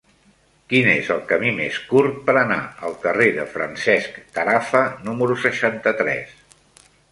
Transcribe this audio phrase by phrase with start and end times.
[0.71, 2.57] Quin és el camí més curt per anar
[2.89, 6.37] al carrer de Francesc Tarafa número seixanta-tres?